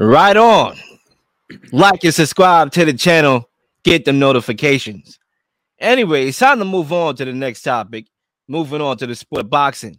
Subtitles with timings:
[0.00, 0.76] Right on.
[1.72, 3.50] Like and subscribe to the channel.
[3.82, 5.18] Get the notifications.
[5.80, 8.06] Anyway, it's time to move on to the next topic.
[8.46, 9.98] Moving on to the sport of boxing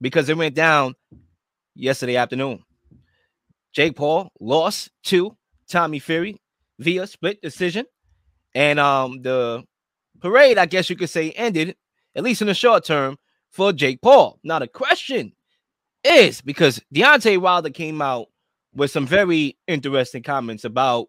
[0.00, 0.94] because it went down
[1.74, 2.62] yesterday afternoon.
[3.72, 5.36] Jake Paul lost to
[5.68, 6.36] Tommy Fury
[6.78, 7.86] via split decision.
[8.54, 9.64] And um the
[10.20, 11.74] parade, I guess you could say, ended,
[12.14, 13.16] at least in the short term,
[13.50, 14.38] for Jake Paul.
[14.44, 15.32] Now, the question
[16.04, 18.28] is because Deontay Wilder came out
[18.74, 21.08] with some very interesting comments about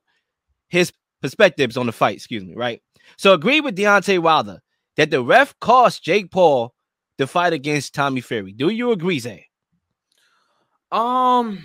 [0.70, 2.81] his perspectives on the fight, excuse me, right?
[3.17, 4.61] So agree with Deontay Wilder
[4.97, 6.73] that the ref cost Jake Paul
[7.17, 8.51] the fight against Tommy Fury.
[8.51, 9.47] Do you agree, Zay?
[10.91, 11.63] Um,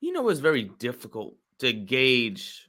[0.00, 2.68] you know, it's very difficult to gauge.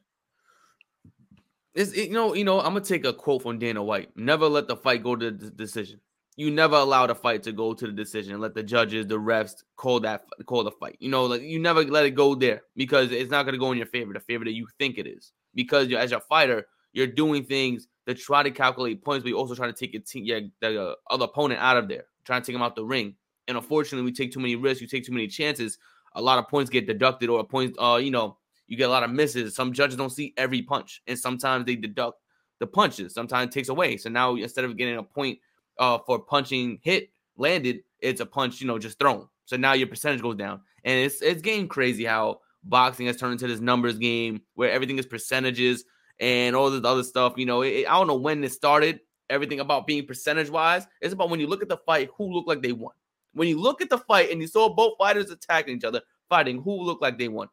[1.74, 4.10] It's, it, you know, you know, I'm gonna take a quote from Dana White.
[4.16, 6.00] Never let the fight go to the decision.
[6.38, 8.40] You never allow the fight to go to the decision.
[8.40, 10.98] Let the judges, the refs call that call the fight.
[11.00, 13.78] You know, like you never let it go there because it's not gonna go in
[13.78, 15.32] your favor, the favor that you think it is.
[15.54, 19.56] Because as a fighter, you're doing things to try to calculate points, but you're also
[19.56, 22.46] trying to take your team, yeah, the uh, other opponent out of there, trying to
[22.46, 23.16] take him out the ring.
[23.48, 25.78] And unfortunately, we take too many risks, you take too many chances.
[26.16, 29.04] A lot of points get deducted, or points, uh, you know, you get a lot
[29.04, 29.56] of misses.
[29.56, 32.20] Some judges don't see every punch, and sometimes they deduct
[32.60, 33.14] the punches.
[33.14, 33.98] Sometimes it takes away.
[33.98, 35.40] So now instead of getting a point
[35.78, 39.28] uh, for punching hit landed, it's a punch, you know, just thrown.
[39.46, 43.34] So now your percentage goes down, and it's it's getting crazy how boxing has turned
[43.34, 45.86] into this numbers game where everything is percentages
[46.20, 47.34] and all this other stuff.
[47.38, 49.00] You know, it, I don't know when it started.
[49.30, 50.86] Everything about being percentage wise.
[51.02, 52.94] It's about when you look at the fight, who looked like they won.
[53.34, 56.62] When you look at the fight and you saw both fighters attacking each other, fighting,
[56.62, 57.48] who looked like they won.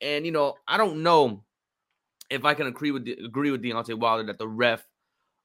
[0.00, 1.44] And you know, I don't know
[2.30, 4.86] if I can agree with the, agree with Deontay Wilder that the ref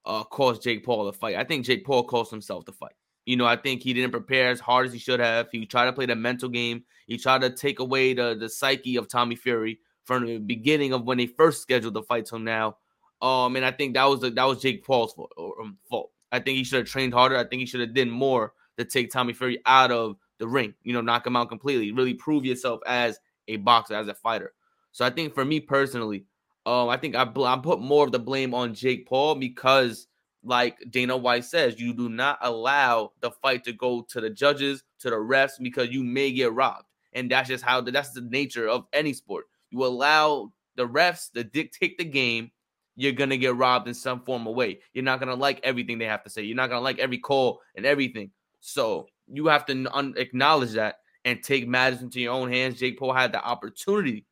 [0.06, 1.36] uh caused Jake Paul to fight.
[1.36, 2.94] I think Jake Paul caused himself to fight.
[3.26, 5.48] You know, I think he didn't prepare as hard as he should have.
[5.52, 6.84] He tried to play the mental game.
[7.08, 11.04] He tried to take away the the psyche of Tommy Fury from the beginning of
[11.04, 12.78] when they first scheduled the fight till now.
[13.22, 15.32] Um, and I think that was the, that was Jake Paul's fault.
[15.38, 16.12] Um, fault.
[16.32, 17.38] I think he should have trained harder.
[17.38, 20.74] I think he should have done more to take Tommy Fury out of the ring.
[20.84, 21.92] You know, knock him out completely.
[21.92, 24.52] Really prove yourself as a boxer, as a fighter.
[24.92, 26.26] So I think for me personally,
[26.66, 30.08] um, I think I, I put more of the blame on Jake Paul because,
[30.44, 34.84] like Dana White says, you do not allow the fight to go to the judges,
[35.00, 38.68] to the refs, because you may get robbed, and that's just how that's the nature
[38.68, 39.46] of any sport.
[39.72, 42.52] You allow the refs to dictate the game,
[42.96, 44.80] you're gonna get robbed in some form of way.
[44.94, 46.44] You're not gonna like everything they have to say.
[46.44, 48.32] You're not gonna like every call and everything.
[48.60, 52.80] So you have to un- acknowledge that and take matters into your own hands.
[52.80, 54.26] Jake Paul had the opportunity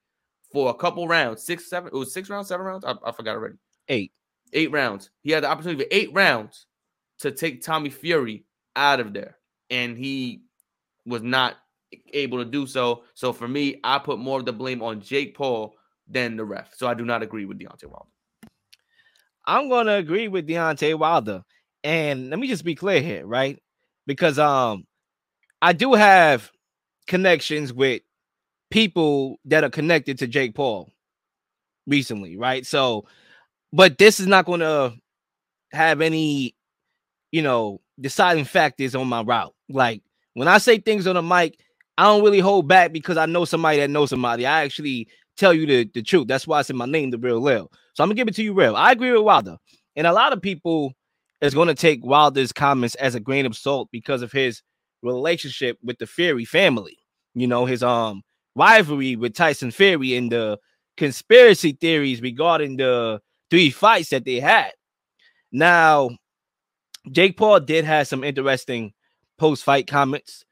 [0.51, 1.87] for a couple rounds, six, seven.
[1.93, 2.85] It was six rounds, seven rounds.
[2.85, 3.55] I, I forgot already.
[3.87, 4.11] Eight,
[4.53, 5.09] eight rounds.
[5.21, 6.65] He had the opportunity for eight rounds
[7.19, 8.45] to take Tommy Fury
[8.75, 9.37] out of there,
[9.69, 10.43] and he
[11.05, 11.57] was not
[12.13, 13.03] able to do so.
[13.13, 15.75] So for me, I put more of the blame on Jake Paul
[16.07, 16.73] than the ref.
[16.75, 18.09] So I do not agree with Deontay Wilder.
[19.45, 21.43] I'm gonna agree with Deontay Wilder.
[21.83, 23.61] And let me just be clear here, right?
[24.05, 24.85] Because um
[25.61, 26.51] I do have
[27.07, 28.01] connections with
[28.71, 30.91] people that are connected to Jake Paul
[31.85, 32.65] recently, right?
[32.65, 33.05] So,
[33.71, 34.93] but this is not gonna
[35.71, 36.55] have any,
[37.31, 39.53] you know, deciding factors on my route.
[39.69, 40.01] Like
[40.33, 41.59] when I say things on the mic,
[41.97, 44.45] I don't really hold back because I know somebody that knows somebody.
[44.45, 46.27] I actually tell you the, the truth.
[46.27, 47.71] That's why I said my name, the real Lil.
[47.93, 48.75] So I'm gonna give it to you real.
[48.75, 49.57] I agree with Wilder.
[49.95, 50.93] And a lot of people
[51.41, 54.61] is gonna take Wilder's comments as a grain of salt because of his
[55.01, 56.97] relationship with the Fury family.
[57.33, 58.23] You know, his um
[58.55, 60.59] rivalry with Tyson Fury and the
[60.97, 64.71] conspiracy theories regarding the three fights that they had.
[65.51, 66.11] Now,
[67.11, 68.93] Jake Paul did have some interesting
[69.37, 70.45] post-fight comments,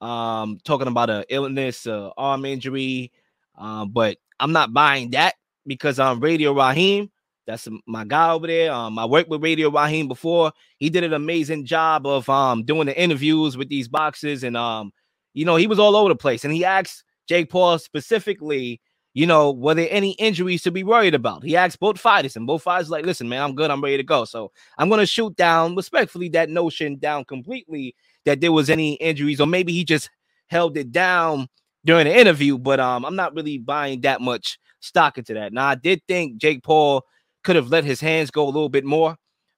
[0.00, 3.12] um, talking about a illness, uh, arm injury,
[3.58, 5.34] uh, but I'm not buying that
[5.66, 7.10] because um Radio Raheem,
[7.46, 8.72] that's my guy over there.
[8.72, 10.52] Um, I worked with Radio Raheem before.
[10.78, 14.92] He did an amazing job of um doing the interviews with these boxes, and um,
[15.34, 16.44] you know, he was all over the place.
[16.44, 18.80] And he asked Jake Paul specifically,
[19.14, 21.42] you know, were there any injuries to be worried about?
[21.42, 24.02] He asked both fighters, and both fighters like, listen, man, I'm good, I'm ready to
[24.02, 24.24] go.
[24.24, 27.94] So I'm gonna shoot down respectfully that notion down completely
[28.24, 30.10] that there was any injuries, or maybe he just
[30.48, 31.48] held it down
[31.84, 35.52] during the interview, but um, I'm not really buying that much stock into that.
[35.52, 37.04] Now, I did think Jake Paul
[37.44, 39.16] could have let his hands go a little bit more.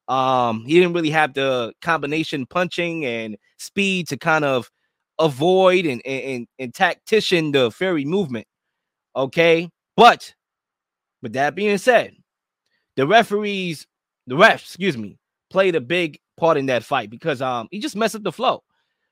[0.08, 4.70] Um, he didn't really have the combination punching and speed to kind of
[5.18, 8.46] avoid and and, and tactician the Fury movement.
[9.16, 10.34] Okay, but
[11.22, 12.14] with that being said,
[12.96, 13.86] the referees,
[14.26, 15.18] the refs, excuse me,
[15.50, 18.62] played a big part in that fight because um he just messed up the flow.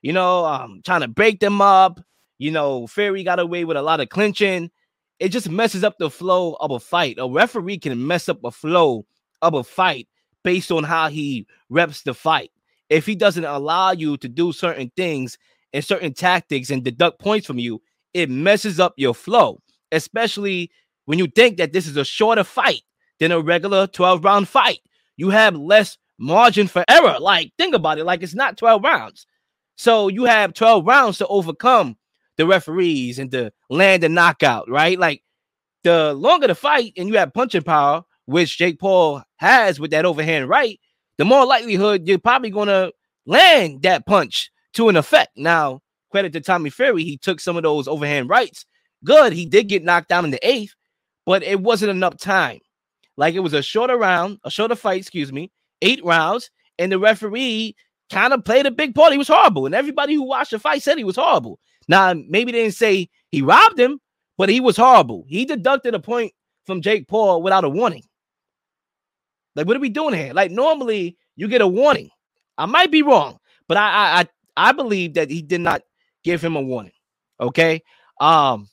[0.02, 2.00] You know, um, trying to break them up.
[2.38, 4.70] You know, Fury got away with a lot of clinching
[5.18, 7.16] it just messes up the flow of a fight.
[7.18, 9.06] A referee can mess up a flow
[9.42, 10.08] of a fight
[10.44, 12.50] based on how he reps the fight.
[12.88, 15.38] If he doesn't allow you to do certain things
[15.76, 17.82] and certain tactics and deduct points from you,
[18.14, 19.61] it messes up your flow,
[19.93, 20.70] especially
[21.05, 22.81] when you think that this is a shorter fight
[23.20, 24.81] than a regular 12 round fight.
[25.19, 27.19] You have less margin for error.
[27.20, 28.05] Like, think about it.
[28.05, 29.26] Like, it's not 12 rounds.
[29.76, 31.99] So you have 12 rounds to overcome
[32.38, 34.99] the referees and to land a knockout, right?
[34.99, 35.23] Like,
[35.84, 40.06] the longer the fight and you have punching power, which Jake Paul has with that
[40.06, 40.81] overhand right,
[41.19, 42.93] the more likelihood you're probably going to
[43.26, 45.32] land that punch to an effect.
[45.37, 45.81] Now,
[46.11, 48.64] credit to Tommy Fury, he took some of those overhand rights.
[49.05, 49.32] Good.
[49.32, 50.75] He did get knocked down in the eighth,
[51.25, 52.61] but it wasn't enough time.
[53.17, 55.50] Like it was a shorter round, a shorter fight, excuse me,
[55.82, 57.75] eight rounds, and the referee
[58.11, 59.12] kind of played a big part.
[59.12, 61.58] He was horrible, and everybody who watched the fight said he was horrible.
[61.88, 64.00] Now, maybe they didn't say he robbed him,
[64.37, 65.25] but he was horrible.
[65.28, 66.32] He deducted a point
[66.67, 68.02] from Jake Paul without a warning.
[69.55, 70.34] Like, what are we doing here?
[70.34, 72.11] Like, normally you get a warning.
[72.58, 73.38] I might be wrong,
[73.69, 75.82] but I I I believe that he did not
[76.24, 76.92] give him a warning.
[77.40, 77.82] Okay.
[78.20, 78.68] Um,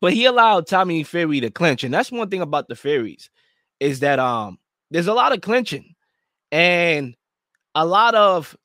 [0.00, 3.30] but he allowed Tommy Fury to clinch, and that's one thing about the Furies
[3.80, 4.58] is that um
[4.90, 5.94] there's a lot of clinching
[6.50, 7.16] and
[7.74, 8.56] a lot of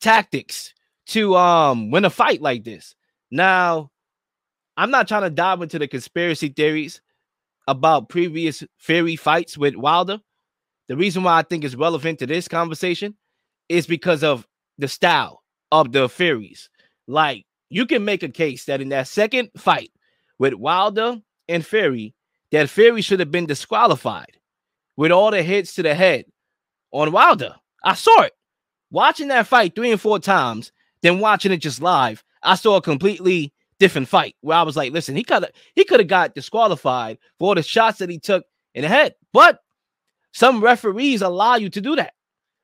[0.00, 0.74] tactics
[1.06, 2.94] to um win a fight like this.
[3.30, 3.90] Now,
[4.76, 7.00] I'm not trying to dive into the conspiracy theories
[7.66, 10.20] about previous Fury fights with Wilder.
[10.88, 13.14] The reason why I think it's relevant to this conversation
[13.68, 14.46] is because of
[14.78, 15.42] the style
[15.72, 16.68] of the Furies.
[17.06, 19.90] Like you can make a case that in that second fight
[20.38, 22.14] with Wilder and Fury,
[22.52, 24.38] that Fury should have been disqualified
[24.96, 26.24] with all the hits to the head
[26.92, 27.54] on Wilder.
[27.84, 28.32] I saw it.
[28.90, 30.72] Watching that fight three and four times,
[31.02, 34.92] then watching it just live, I saw a completely different fight where I was like,
[34.92, 38.18] listen, he could have he could have got disqualified for all the shots that he
[38.18, 38.44] took
[38.74, 39.14] in the head.
[39.32, 39.60] But
[40.32, 42.14] some referees allow you to do that.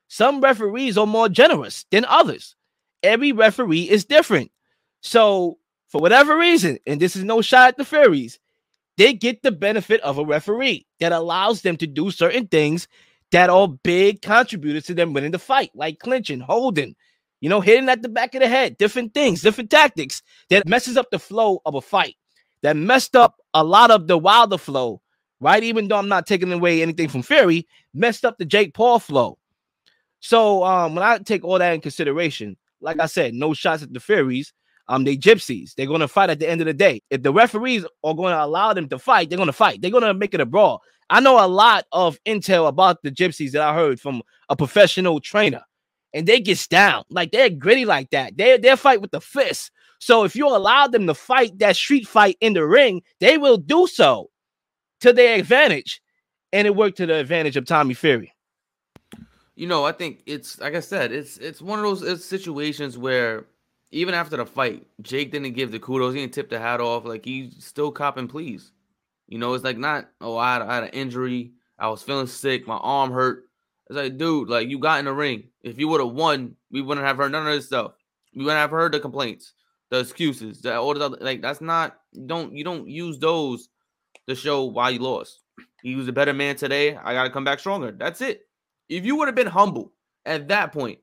[0.08, 2.56] Some referees are more generous than others.
[3.04, 4.50] Every referee is different.
[5.00, 5.58] So,
[5.88, 8.40] for whatever reason, and this is no shot at the Furies,
[8.96, 12.88] they get the benefit of a referee that allows them to do certain things
[13.30, 16.94] that are big contributors to them winning the fight, like clinching, holding,
[17.40, 20.96] you know, hitting at the back of the head, different things, different tactics that messes
[20.96, 22.16] up the flow of a fight,
[22.62, 25.02] that messed up a lot of the Wilder flow,
[25.40, 25.62] right?
[25.62, 29.38] Even though I'm not taking away anything from Fury, messed up the Jake Paul flow.
[30.20, 33.92] So um, when I take all that in consideration, like I said, no shots at
[33.92, 34.52] the Furies.
[34.88, 35.74] Um, they gypsies.
[35.74, 37.02] They're gonna fight at the end of the day.
[37.10, 39.80] If the referees are to allow them to fight, they're gonna fight.
[39.80, 40.82] They're gonna make it a brawl.
[41.10, 45.20] I know a lot of intel about the gypsies that I heard from a professional
[45.20, 45.62] trainer
[46.14, 47.04] and they get down.
[47.10, 48.36] Like they're gritty like that.
[48.36, 49.70] They they fight with the fist.
[49.98, 53.56] So if you allow them to fight that street fight in the ring, they will
[53.56, 54.30] do so
[55.00, 56.00] to their advantage.
[56.52, 58.33] And it worked to the advantage of Tommy Fury.
[59.56, 63.46] You know, I think it's like I said, it's it's one of those situations where
[63.92, 67.04] even after the fight, Jake didn't give the kudos, he didn't tip the hat off.
[67.04, 68.72] Like he's still copping pleas.
[69.28, 72.26] You know, it's like not, oh, I had, I had an injury, I was feeling
[72.26, 73.44] sick, my arm hurt.
[73.86, 75.44] It's like, dude, like you got in the ring.
[75.62, 77.92] If you would have won, we wouldn't have heard none of this stuff.
[78.34, 79.52] We wouldn't have heard the complaints,
[79.90, 81.40] the excuses, the all the like.
[81.40, 81.96] That's not
[82.26, 83.68] don't you don't use those
[84.28, 85.40] to show why you lost.
[85.82, 86.96] He was a better man today.
[86.96, 87.92] I got to come back stronger.
[87.92, 88.42] That's it.
[88.88, 89.92] If you would have been humble
[90.26, 90.98] at that point,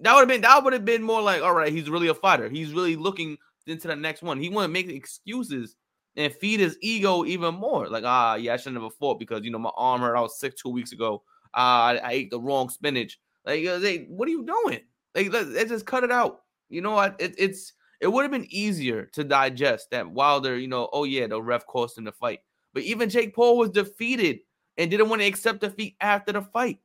[0.00, 2.14] that would have been that would have been more like, all right, he's really a
[2.14, 2.48] fighter.
[2.48, 4.40] He's really looking into the next one.
[4.40, 5.76] He to make excuses
[6.16, 7.88] and feed his ego even more.
[7.88, 10.16] Like, ah, yeah, I shouldn't have fought because you know my arm hurt.
[10.16, 11.22] I was sick two weeks ago
[11.54, 13.18] uh, I, I, ate the wrong spinach.
[13.44, 14.80] Like, they, what are you doing?
[15.14, 16.42] Like, let, us just cut it out.
[16.68, 17.16] You know what?
[17.18, 21.26] It, it's it would have been easier to digest that Wilder, you know, oh yeah,
[21.26, 22.40] the ref cost him the fight.
[22.74, 24.40] But even Jake Paul was defeated
[24.76, 26.78] and didn't want to accept defeat after the fight.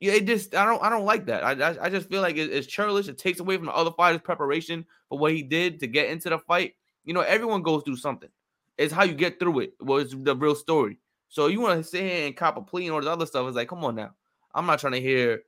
[0.00, 1.44] Yeah, it just I don't I don't like that.
[1.44, 3.08] I I, I just feel like it, it's churlish.
[3.08, 6.28] It takes away from the other fighters' preparation for what he did to get into
[6.28, 6.74] the fight.
[7.04, 8.28] You know, everyone goes through something.
[8.76, 9.72] It's how you get through it.
[9.80, 10.98] Was the real story.
[11.28, 13.46] So you want to sit here and cop a plea and all this other stuff?
[13.48, 14.14] It's like, come on now.
[14.54, 15.42] I'm not trying to hear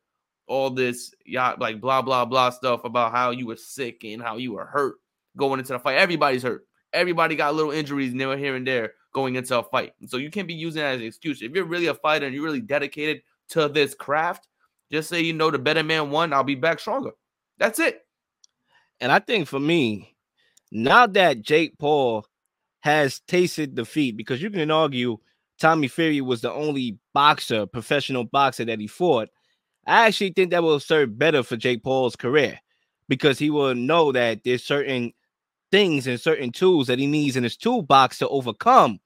[0.47, 4.37] all this yeah, like blah blah blah stuff about how you were sick and how
[4.37, 4.97] you were hurt
[5.37, 5.97] going into the fight.
[5.97, 6.66] Everybody's hurt.
[6.92, 9.95] Everybody got little injuries here and there going into a fight.
[10.07, 11.40] So you can't be using that as an excuse.
[11.40, 14.49] If you're really a fighter and you're really dedicated to this craft,
[14.90, 16.33] just say you know the better man won.
[16.33, 17.12] I'll be back stronger.
[17.59, 18.04] That's it.
[19.00, 20.16] And I think for me,
[20.73, 22.26] now that Jake Paul
[22.80, 25.19] has tasted defeat, because you can argue
[25.59, 29.28] Tommy Fury was the only boxer, professional boxer that he fought,
[29.87, 32.59] I actually think that will serve better for Jake Paul's career
[33.09, 35.12] because he will know that there's certain
[35.71, 39.00] things and certain tools that he needs in his toolbox to overcome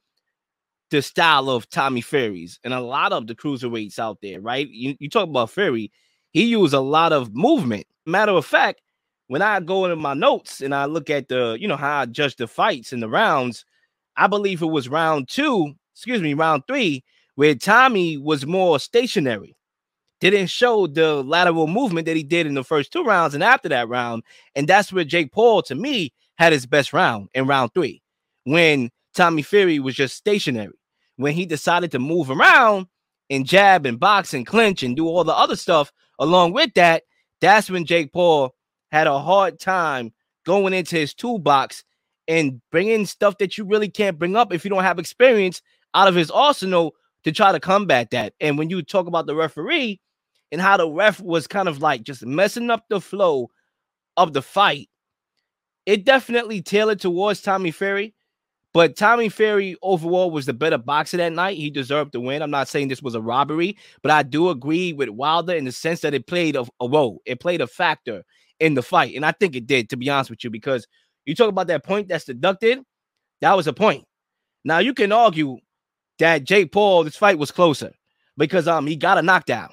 [0.91, 4.69] the style of Tommy Fury's and a lot of the cruiserweights out there, right?
[4.69, 5.91] You, you talk about Fury,
[6.33, 7.87] he used a lot of movement.
[8.07, 8.81] Matter of fact,
[9.29, 12.07] when I go into my notes and I look at the, you know, how I
[12.07, 13.65] judge the fights and the rounds,
[14.17, 17.03] I believe it was round two, excuse me, round three,
[17.35, 19.57] where Tommy was more stationary.
[20.21, 23.69] Didn't show the lateral movement that he did in the first two rounds and after
[23.71, 24.23] that round.
[24.55, 28.03] And that's where Jake Paul, to me, had his best round in round three,
[28.45, 30.73] when Tommy Fury was just stationary.
[31.17, 32.87] When he decided to move around
[33.31, 37.05] and jab and box and clinch and do all the other stuff along with that,
[37.41, 38.55] that's when Jake Paul
[38.91, 40.13] had a hard time
[40.45, 41.85] going into his toolbox
[42.27, 45.63] and bringing stuff that you really can't bring up if you don't have experience
[45.95, 46.95] out of his arsenal
[47.25, 48.35] to try to combat that.
[48.41, 50.01] And when you talk about the referee
[50.53, 53.51] and how the ref was kind of like just messing up the flow
[54.17, 54.89] of the fight,
[55.87, 58.14] it definitely tailored towards Tommy Fury.
[58.75, 61.57] But Tommy Fury overall was the better boxer that night.
[61.57, 62.43] He deserved the win.
[62.43, 65.71] I'm not saying this was a robbery, but I do agree with Wilder in the
[65.73, 67.23] sense that it played a, a role.
[67.25, 68.25] It played a factor
[68.59, 69.15] in the fight.
[69.15, 70.89] And I think it did, to be honest with you, because
[71.25, 72.81] you talk about that point that's deducted.
[73.41, 74.05] That was a point.
[74.65, 75.59] Now you can argue
[76.19, 77.93] that Jake Paul, this fight was closer
[78.37, 79.71] because um he got a knockdown.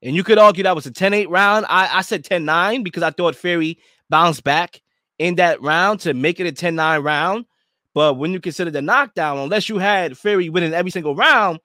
[0.00, 1.66] And you could argue that was a 10-8 round.
[1.68, 3.78] I, I said 10-9 because I thought Fury
[4.10, 4.80] bounced back
[5.18, 7.46] in that round to make it a 10-9 round.
[7.94, 11.60] But when you consider the knockdown, unless you had Fury winning every single round,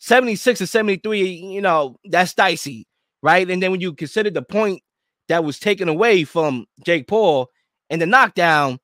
[0.00, 2.86] 76 or 73, you know, that's dicey,
[3.22, 3.48] right?
[3.48, 4.82] And then when you consider the point
[5.28, 7.48] that was taken away from Jake Paul
[7.88, 8.78] and the knockdown,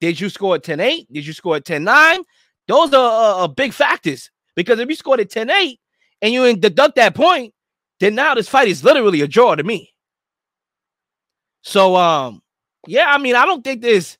[0.00, 1.12] did you score 10 8?
[1.12, 2.20] Did you score 10 9?
[2.68, 5.80] Those are uh, uh, big factors because if you scored a 10 8
[6.22, 7.52] and you deduct that point,
[7.98, 9.92] then now this fight is literally a draw to me.
[11.62, 12.42] So, um,
[12.86, 14.16] yeah, I mean, I don't think there's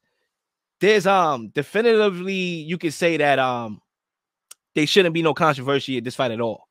[0.81, 3.81] there's um definitively you could say that um
[4.75, 6.69] there shouldn't be no controversy at this fight at all.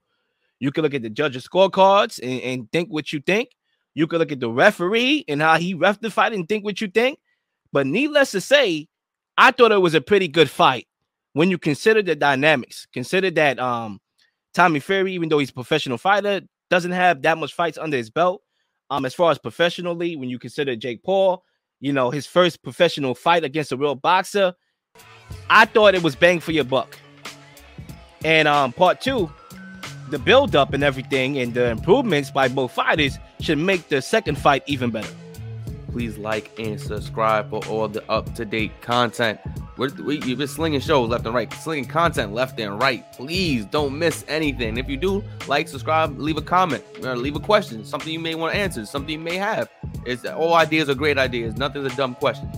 [0.60, 3.50] You can look at the judges' scorecards and, and think what you think.
[3.94, 6.80] You can look at the referee and how he ref the fight and think what
[6.82, 7.20] you think.
[7.72, 8.88] But needless to say,
[9.38, 10.88] I thought it was a pretty good fight
[11.34, 12.88] when you consider the dynamics.
[12.94, 14.00] Consider that um
[14.54, 18.10] Tommy Fury, even though he's a professional fighter, doesn't have that much fights under his
[18.10, 18.42] belt.
[18.90, 21.44] Um, as far as professionally, when you consider Jake Paul,
[21.80, 24.54] you know, his first professional fight against a real boxer.
[25.50, 26.98] I thought it was bang for your buck.
[28.24, 29.32] And um, part two,
[30.10, 34.38] the build up and everything and the improvements by both fighters should make the second
[34.38, 35.14] fight even better.
[35.92, 39.40] Please like and subscribe for all the up to date content.
[39.78, 43.10] We're, we, you've been slinging shows left and right, slinging content left and right.
[43.14, 44.78] Please don't miss anything.
[44.78, 48.36] If you do, like, subscribe, leave a comment, or leave a question, something you may
[48.36, 49.70] want to answer, something you may have.
[50.06, 51.58] It's all ideas are great ideas.
[51.58, 52.50] Nothing's a dumb question.